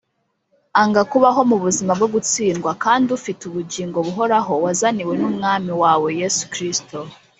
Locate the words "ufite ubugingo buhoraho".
3.17-4.53